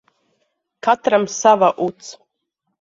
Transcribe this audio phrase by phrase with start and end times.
[0.87, 2.13] Katram sava uts.